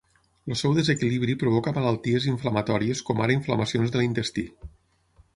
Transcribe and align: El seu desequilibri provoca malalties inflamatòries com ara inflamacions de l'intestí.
El 0.53 0.57
seu 0.59 0.71
desequilibri 0.75 1.35
provoca 1.43 1.73
malalties 1.75 2.25
inflamatòries 2.31 3.03
com 3.09 3.21
ara 3.27 3.35
inflamacions 3.41 3.93
de 3.97 4.01
l'intestí. 4.03 4.47